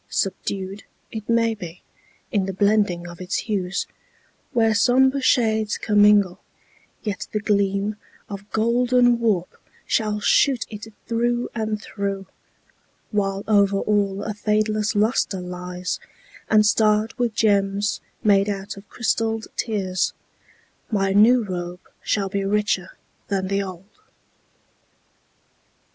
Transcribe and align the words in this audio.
Subdued, 0.09 0.83
It 1.11 1.29
may 1.29 1.53
be, 1.53 1.83
in 2.31 2.47
the 2.47 2.53
blending 2.53 3.07
of 3.07 3.21
its 3.21 3.35
hues, 3.35 3.85
Where 4.51 4.73
somber 4.73 5.21
shades 5.21 5.77
commingle, 5.77 6.39
yet 7.03 7.27
the 7.31 7.39
gleam 7.39 7.97
Of 8.27 8.49
golden 8.49 9.19
warp 9.19 9.57
shall 9.85 10.19
shoot 10.19 10.65
it 10.71 10.91
through 11.05 11.49
and 11.53 11.79
through, 11.79 12.25
While 13.11 13.43
over 13.47 13.77
all 13.77 14.23
a 14.23 14.33
fadeless 14.33 14.95
luster 14.95 15.39
lies, 15.39 15.99
And 16.49 16.65
starred 16.65 17.13
with 17.19 17.35
gems 17.35 18.01
made 18.23 18.49
out 18.49 18.77
of 18.77 18.89
crystalled 18.89 19.49
tears, 19.55 20.13
My 20.89 21.13
new 21.13 21.43
robe 21.43 21.81
shall 22.01 22.27
be 22.27 22.43
richer 22.43 22.97
than 23.27 23.49
the 23.49 23.61
old. 23.61 23.85